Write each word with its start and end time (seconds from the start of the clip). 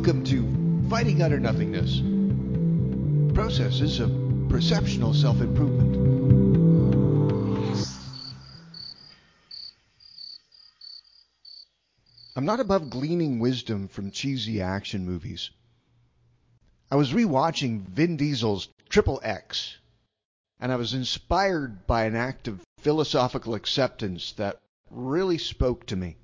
Welcome 0.00 0.24
to 0.24 0.88
Fighting 0.88 1.20
Utter 1.20 1.38
Nothingness 1.38 2.00
Processes 3.34 4.00
of 4.00 4.10
Perceptional 4.48 5.12
Self 5.12 5.42
Improvement. 5.42 5.94
I'm 12.34 12.46
not 12.46 12.60
above 12.60 12.88
gleaning 12.88 13.40
wisdom 13.40 13.88
from 13.88 14.10
cheesy 14.10 14.62
action 14.62 15.04
movies. 15.04 15.50
I 16.90 16.96
was 16.96 17.12
rewatching 17.12 17.82
Vin 17.82 18.16
Diesel's 18.16 18.68
Triple 18.88 19.20
X, 19.22 19.76
and 20.58 20.72
I 20.72 20.76
was 20.76 20.94
inspired 20.94 21.86
by 21.86 22.06
an 22.06 22.16
act 22.16 22.48
of 22.48 22.62
philosophical 22.78 23.54
acceptance 23.54 24.32
that 24.38 24.62
really 24.90 25.36
spoke 25.36 25.84
to 25.88 25.96
me. 25.96 26.16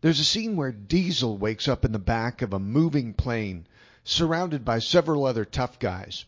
There's 0.00 0.20
a 0.20 0.24
scene 0.24 0.54
where 0.54 0.70
Diesel 0.70 1.36
wakes 1.36 1.66
up 1.66 1.84
in 1.84 1.90
the 1.90 1.98
back 1.98 2.40
of 2.40 2.52
a 2.52 2.60
moving 2.60 3.14
plane, 3.14 3.66
surrounded 4.04 4.64
by 4.64 4.78
several 4.78 5.24
other 5.24 5.44
tough 5.44 5.80
guys. 5.80 6.24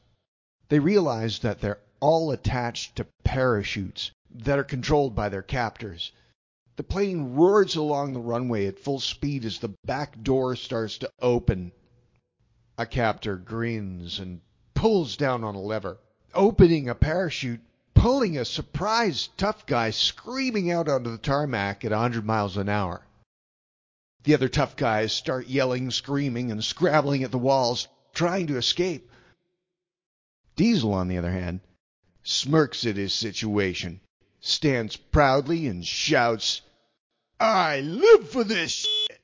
They 0.70 0.80
realize 0.80 1.38
that 1.38 1.60
they're 1.60 1.78
all 2.00 2.32
attached 2.32 2.96
to 2.96 3.06
parachutes 3.22 4.10
that 4.34 4.58
are 4.58 4.64
controlled 4.64 5.14
by 5.14 5.28
their 5.28 5.42
captors. 5.42 6.10
The 6.74 6.82
plane 6.82 7.34
roars 7.34 7.76
along 7.76 8.12
the 8.12 8.20
runway 8.20 8.66
at 8.66 8.80
full 8.80 8.98
speed 8.98 9.44
as 9.44 9.60
the 9.60 9.74
back 9.84 10.20
door 10.20 10.56
starts 10.56 10.98
to 10.98 11.10
open. 11.20 11.70
A 12.76 12.86
captor 12.86 13.36
grins 13.36 14.18
and 14.18 14.40
pulls 14.74 15.16
down 15.16 15.44
on 15.44 15.54
a 15.54 15.60
lever, 15.60 15.98
opening 16.34 16.88
a 16.88 16.96
parachute, 16.96 17.60
pulling 17.94 18.36
a 18.36 18.44
surprised 18.44 19.38
tough 19.38 19.64
guy 19.64 19.90
screaming 19.90 20.72
out 20.72 20.88
onto 20.88 21.10
the 21.10 21.18
tarmac 21.18 21.84
at 21.84 21.92
100 21.92 22.26
miles 22.26 22.56
an 22.56 22.68
hour. 22.68 23.06
The 24.22 24.34
other 24.34 24.48
tough 24.48 24.76
guys 24.76 25.12
start 25.12 25.46
yelling, 25.46 25.90
screaming, 25.90 26.50
and 26.50 26.62
scrabbling 26.62 27.24
at 27.24 27.30
the 27.30 27.38
walls, 27.38 27.88
trying 28.12 28.48
to 28.48 28.56
escape. 28.56 29.10
Diesel, 30.56 30.92
on 30.92 31.08
the 31.08 31.16
other 31.16 31.30
hand, 31.30 31.60
smirks 32.22 32.84
at 32.84 32.96
his 32.96 33.14
situation, 33.14 34.00
stands 34.40 34.96
proudly, 34.96 35.66
and 35.66 35.86
shouts, 35.86 36.60
I 37.38 37.80
live 37.80 38.28
for 38.28 38.44
this 38.44 38.70
shit. 38.70 39.20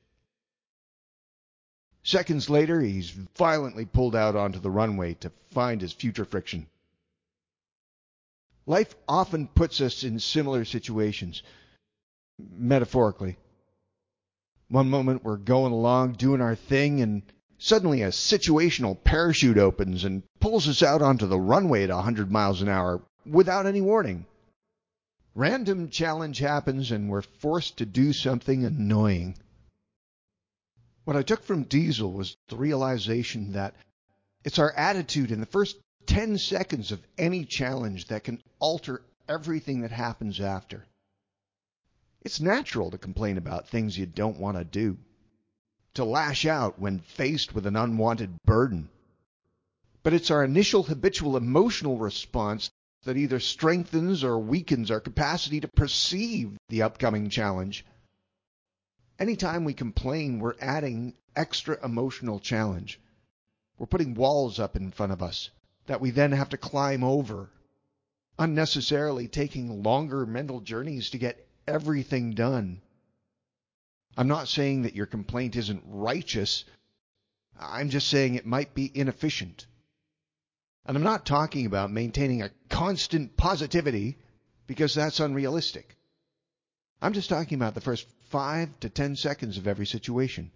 Seconds 2.02 2.48
later, 2.48 2.80
he's 2.80 3.10
violently 3.10 3.84
pulled 3.84 4.16
out 4.16 4.36
onto 4.36 4.60
the 4.60 4.70
runway 4.70 5.14
to 5.14 5.30
find 5.50 5.80
his 5.80 5.92
future 5.92 6.24
friction. 6.24 6.66
Life 8.64 8.94
often 9.06 9.48
puts 9.48 9.80
us 9.80 10.04
in 10.04 10.18
similar 10.20 10.64
situations, 10.64 11.42
metaphorically. 12.38 13.36
One 14.76 14.90
moment 14.90 15.24
we're 15.24 15.38
going 15.38 15.72
along 15.72 16.16
doing 16.16 16.42
our 16.42 16.54
thing, 16.54 17.00
and 17.00 17.22
suddenly 17.56 18.02
a 18.02 18.08
situational 18.08 19.02
parachute 19.02 19.56
opens 19.56 20.04
and 20.04 20.22
pulls 20.38 20.68
us 20.68 20.82
out 20.82 21.00
onto 21.00 21.26
the 21.26 21.40
runway 21.40 21.84
at 21.84 21.88
100 21.88 22.30
miles 22.30 22.60
an 22.60 22.68
hour 22.68 23.00
without 23.24 23.64
any 23.64 23.80
warning. 23.80 24.26
Random 25.34 25.88
challenge 25.88 26.40
happens, 26.40 26.90
and 26.90 27.08
we're 27.08 27.22
forced 27.22 27.78
to 27.78 27.86
do 27.86 28.12
something 28.12 28.66
annoying. 28.66 29.38
What 31.04 31.16
I 31.16 31.22
took 31.22 31.42
from 31.42 31.62
Diesel 31.62 32.12
was 32.12 32.36
the 32.48 32.56
realization 32.56 33.52
that 33.52 33.74
it's 34.44 34.58
our 34.58 34.72
attitude 34.72 35.30
in 35.30 35.40
the 35.40 35.46
first 35.46 35.78
10 36.04 36.36
seconds 36.36 36.92
of 36.92 37.00
any 37.16 37.46
challenge 37.46 38.08
that 38.08 38.24
can 38.24 38.42
alter 38.58 39.00
everything 39.26 39.80
that 39.80 39.90
happens 39.90 40.38
after. 40.38 40.84
It's 42.26 42.40
natural 42.40 42.90
to 42.90 42.98
complain 42.98 43.38
about 43.38 43.68
things 43.68 43.96
you 43.96 44.04
don't 44.04 44.40
want 44.40 44.56
to 44.56 44.64
do, 44.64 44.98
to 45.94 46.04
lash 46.04 46.44
out 46.44 46.76
when 46.76 46.98
faced 46.98 47.54
with 47.54 47.66
an 47.66 47.76
unwanted 47.76 48.42
burden. 48.44 48.88
But 50.02 50.12
it's 50.12 50.32
our 50.32 50.42
initial 50.42 50.82
habitual 50.82 51.36
emotional 51.36 51.98
response 51.98 52.68
that 53.04 53.16
either 53.16 53.38
strengthens 53.38 54.24
or 54.24 54.40
weakens 54.40 54.90
our 54.90 54.98
capacity 54.98 55.60
to 55.60 55.68
perceive 55.68 56.58
the 56.68 56.82
upcoming 56.82 57.30
challenge. 57.30 57.86
Anytime 59.20 59.62
we 59.62 59.72
complain, 59.72 60.40
we're 60.40 60.56
adding 60.60 61.14
extra 61.36 61.78
emotional 61.84 62.40
challenge. 62.40 63.00
We're 63.78 63.86
putting 63.86 64.14
walls 64.14 64.58
up 64.58 64.74
in 64.74 64.90
front 64.90 65.12
of 65.12 65.22
us 65.22 65.50
that 65.86 66.00
we 66.00 66.10
then 66.10 66.32
have 66.32 66.48
to 66.48 66.56
climb 66.56 67.04
over, 67.04 67.50
unnecessarily 68.36 69.28
taking 69.28 69.84
longer 69.84 70.26
mental 70.26 70.60
journeys 70.60 71.10
to 71.10 71.18
get 71.18 71.45
everything 71.66 72.32
done. 72.32 72.80
I'm 74.16 74.28
not 74.28 74.48
saying 74.48 74.82
that 74.82 74.94
your 74.94 75.06
complaint 75.06 75.56
isn't 75.56 75.82
righteous. 75.86 76.64
I'm 77.58 77.90
just 77.90 78.08
saying 78.08 78.34
it 78.34 78.46
might 78.46 78.74
be 78.74 78.90
inefficient. 78.92 79.66
And 80.86 80.96
I'm 80.96 81.02
not 81.02 81.26
talking 81.26 81.66
about 81.66 81.90
maintaining 81.90 82.42
a 82.42 82.50
constant 82.68 83.36
positivity 83.36 84.16
because 84.66 84.94
that's 84.94 85.20
unrealistic. 85.20 85.96
I'm 87.02 87.12
just 87.12 87.28
talking 87.28 87.56
about 87.56 87.74
the 87.74 87.80
first 87.80 88.06
five 88.30 88.68
to 88.80 88.88
ten 88.88 89.16
seconds 89.16 89.58
of 89.58 89.66
every 89.66 89.86
situation. 89.86 90.50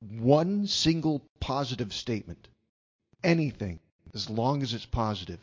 One 0.00 0.66
single 0.66 1.22
positive 1.40 1.92
statement. 1.92 2.48
Anything, 3.22 3.78
as 4.14 4.28
long 4.28 4.62
as 4.62 4.74
it's 4.74 4.84
positive. 4.84 5.38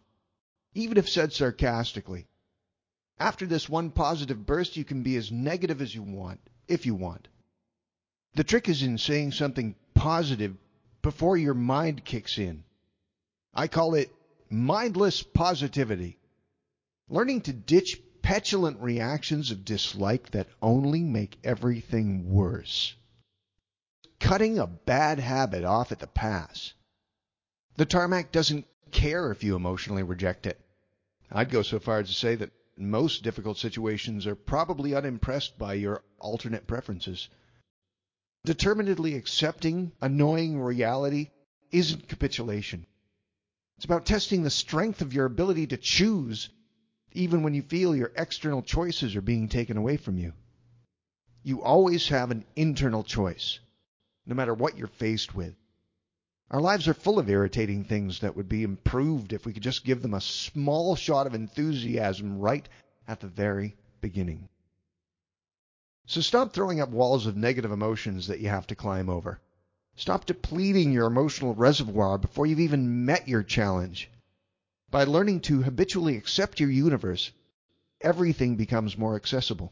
Even 0.75 0.97
if 0.97 1.09
said 1.09 1.33
sarcastically. 1.33 2.27
After 3.19 3.45
this 3.45 3.67
one 3.67 3.91
positive 3.91 4.45
burst, 4.45 4.77
you 4.77 4.85
can 4.85 5.03
be 5.03 5.17
as 5.17 5.31
negative 5.31 5.81
as 5.81 5.93
you 5.93 6.01
want, 6.01 6.39
if 6.67 6.85
you 6.85 6.95
want. 6.95 7.27
The 8.35 8.45
trick 8.45 8.69
is 8.69 8.81
in 8.81 8.97
saying 8.97 9.33
something 9.33 9.75
positive 9.93 10.55
before 11.01 11.35
your 11.35 11.53
mind 11.53 12.05
kicks 12.05 12.37
in. 12.37 12.63
I 13.53 13.67
call 13.67 13.95
it 13.95 14.13
mindless 14.49 15.21
positivity. 15.21 16.17
Learning 17.09 17.41
to 17.41 17.51
ditch 17.53 17.99
petulant 18.21 18.79
reactions 18.79 19.51
of 19.51 19.65
dislike 19.65 20.31
that 20.31 20.47
only 20.61 21.01
make 21.01 21.39
everything 21.43 22.31
worse. 22.31 22.95
Cutting 24.19 24.59
a 24.59 24.67
bad 24.67 25.19
habit 25.19 25.63
off 25.63 25.91
at 25.91 25.99
the 25.99 26.07
pass. 26.07 26.73
The 27.75 27.85
tarmac 27.85 28.31
doesn't 28.31 28.67
care 28.91 29.31
if 29.31 29.43
you 29.43 29.55
emotionally 29.55 30.03
reject 30.03 30.45
it. 30.45 30.59
I'd 31.31 31.49
go 31.49 31.61
so 31.61 31.79
far 31.79 31.99
as 31.99 32.07
to 32.07 32.13
say 32.13 32.35
that 32.35 32.51
most 32.79 33.23
difficult 33.23 33.57
situations 33.57 34.25
are 34.25 34.35
probably 34.35 34.95
unimpressed 34.95 35.57
by 35.57 35.73
your 35.73 36.01
alternate 36.17 36.65
preferences. 36.65 37.29
Determinedly 38.45 39.15
accepting 39.15 39.91
annoying 40.01 40.59
reality 40.59 41.29
isn't 41.71 42.07
capitulation. 42.07 42.85
It's 43.77 43.85
about 43.85 44.05
testing 44.05 44.43
the 44.43 44.49
strength 44.49 45.01
of 45.01 45.13
your 45.13 45.25
ability 45.25 45.67
to 45.67 45.77
choose 45.77 46.49
even 47.11 47.43
when 47.43 47.53
you 47.53 47.61
feel 47.61 47.95
your 47.95 48.11
external 48.15 48.61
choices 48.61 49.15
are 49.15 49.21
being 49.21 49.49
taken 49.49 49.77
away 49.77 49.97
from 49.97 50.17
you. 50.17 50.33
You 51.43 51.61
always 51.61 52.09
have 52.09 52.31
an 52.31 52.45
internal 52.55 53.03
choice, 53.03 53.59
no 54.25 54.35
matter 54.35 54.53
what 54.53 54.77
you're 54.77 54.87
faced 54.87 55.33
with. 55.33 55.55
Our 56.51 56.61
lives 56.61 56.87
are 56.87 56.95
full 56.95 57.19
of 57.19 57.29
irritating 57.29 57.83
things 57.83 58.21
that 58.21 58.35
would 58.35 58.49
be 58.49 58.63
improved 58.63 59.33
if 59.33 59.45
we 59.45 59.53
could 59.53 59.61
just 59.61 59.85
give 59.85 60.01
them 60.01 60.15
a 60.15 60.21
small 60.21 60.95
shot 60.95 61.27
of 61.27 61.35
enthusiasm 61.35 62.39
right 62.39 62.67
at 63.07 63.19
the 63.19 63.27
very 63.27 63.75
beginning. 64.01 64.49
So 66.07 66.21
stop 66.21 66.51
throwing 66.51 66.81
up 66.81 66.89
walls 66.89 67.27
of 67.27 67.37
negative 67.37 67.71
emotions 67.71 68.25
that 68.27 68.39
you 68.39 68.49
have 68.49 68.65
to 68.67 68.75
climb 68.75 69.09
over. 69.09 69.39
Stop 69.95 70.25
depleting 70.25 70.91
your 70.91 71.05
emotional 71.05 71.53
reservoir 71.53 72.17
before 72.17 72.47
you've 72.47 72.59
even 72.59 73.05
met 73.05 73.27
your 73.27 73.43
challenge. 73.43 74.09
By 74.89 75.03
learning 75.03 75.41
to 75.41 75.61
habitually 75.61 76.17
accept 76.17 76.59
your 76.59 76.71
universe, 76.71 77.31
everything 78.01 78.55
becomes 78.55 78.97
more 78.97 79.15
accessible. 79.15 79.71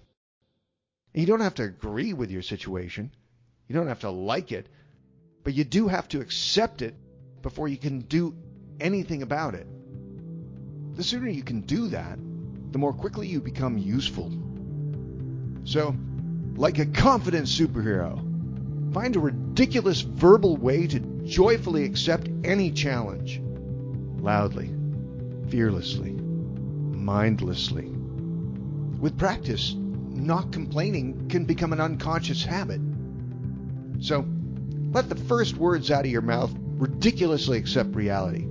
And 1.14 1.22
you 1.22 1.28
don't 1.28 1.40
have 1.40 1.56
to 1.56 1.64
agree 1.64 2.14
with 2.14 2.30
your 2.30 2.44
situation. 2.44 3.12
You 3.68 3.74
don't 3.74 3.88
have 3.88 4.02
to 4.02 4.12
like 4.12 4.52
it. 4.52 4.70
But 5.48 5.54
you 5.54 5.64
do 5.64 5.88
have 5.88 6.10
to 6.10 6.20
accept 6.20 6.82
it 6.82 6.94
before 7.42 7.70
you 7.70 7.78
can 7.78 8.02
do 8.02 8.36
anything 8.82 9.22
about 9.22 9.56
it. 9.56 9.66
The 10.98 11.04
sooner 11.04 11.30
you 11.30 11.42
can 11.42 11.62
do 11.62 11.88
that, 11.88 12.20
the 12.74 12.78
more 12.78 12.92
quickly 12.92 13.30
you 13.30 13.40
become 13.40 13.78
useful. 13.78 14.30
So, 15.64 15.96
like 16.58 16.80
a 16.80 16.86
confident 16.86 17.46
superhero, 17.46 18.94
find 18.94 19.16
a 19.16 19.22
ridiculous 19.22 20.02
verbal 20.02 20.58
way 20.58 20.86
to 20.86 21.00
joyfully 21.24 21.86
accept 21.86 22.28
any 22.44 22.70
challenge. 22.70 23.40
Loudly, 24.20 24.70
fearlessly, 25.48 26.12
mindlessly. 26.12 27.88
With 29.00 29.18
practice, 29.18 29.76
not 29.78 30.52
complaining 30.52 31.30
can 31.30 31.46
become 31.46 31.72
an 31.72 31.80
unconscious 31.80 32.44
habit. 32.44 32.82
So, 34.02 34.28
let 34.92 35.10
the 35.10 35.16
first 35.16 35.58
words 35.58 35.92
out 35.92 36.06
of 36.06 36.12
your 36.12 36.22
mouth 36.22 36.52
ridiculously 36.78 37.58
accept 37.58 37.96
reality. 37.96 38.48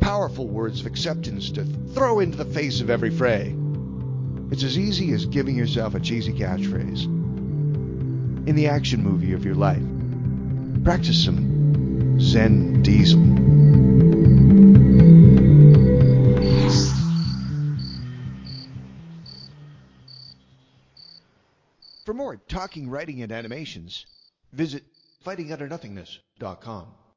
Powerful 0.00 0.48
words 0.48 0.80
of 0.80 0.86
acceptance 0.86 1.50
to 1.52 1.64
throw 1.94 2.20
into 2.20 2.36
the 2.36 2.44
face 2.44 2.80
of 2.80 2.90
every 2.90 3.10
fray. 3.10 3.54
It's 4.50 4.64
as 4.64 4.78
easy 4.78 5.12
as 5.12 5.26
giving 5.26 5.56
yourself 5.56 5.94
a 5.94 6.00
cheesy 6.00 6.32
catchphrase. 6.32 7.04
In 8.48 8.54
the 8.54 8.68
action 8.68 9.02
movie 9.02 9.34
of 9.34 9.44
your 9.44 9.54
life, 9.54 9.82
Practice 10.84 11.22
some 11.24 12.18
Zen 12.18 12.82
Diesel. 12.82 13.20
For 22.06 22.14
more 22.14 22.36
talking, 22.48 22.88
writing, 22.88 23.20
and 23.20 23.30
animations, 23.30 24.06
visit 24.54 24.84
fightingutternothingness.com. 25.24 27.07